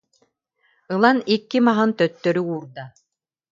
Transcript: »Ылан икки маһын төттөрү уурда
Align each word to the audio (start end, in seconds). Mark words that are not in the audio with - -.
»Ылан 0.93 1.17
икки 1.33 1.57
маһын 1.67 1.89
төттөрү 2.01 2.41
уурда 2.51 2.85